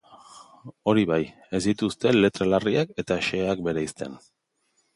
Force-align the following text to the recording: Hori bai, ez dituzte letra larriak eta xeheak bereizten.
Hori 0.93 1.03
bai, 1.09 1.19
ez 1.59 1.59
dituzte 1.67 2.15
letra 2.17 2.49
larriak 2.55 2.97
eta 3.05 3.21
xeheak 3.29 3.65
bereizten. 3.69 4.21